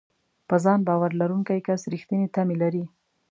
په 0.47 0.55
ځان 0.63 0.79
باور 0.87 1.11
لرونکی 1.21 1.59
کس 1.67 1.81
رېښتینې 1.91 2.27
تمې 2.35 2.55
لري. 2.63 2.83